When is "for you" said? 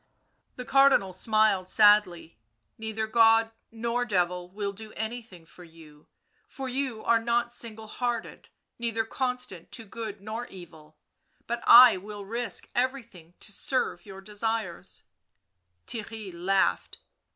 5.45-6.07, 6.47-7.03